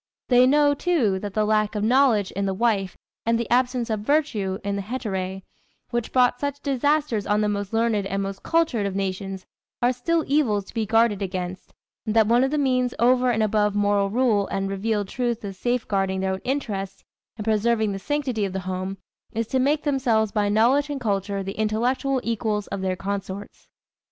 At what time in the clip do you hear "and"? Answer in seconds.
3.23-3.37, 8.07-8.23, 12.07-12.15, 13.29-13.43, 14.47-14.71, 17.37-17.45, 20.89-20.99